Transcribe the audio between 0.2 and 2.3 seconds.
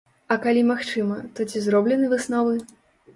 А калі магчыма, то ці зроблены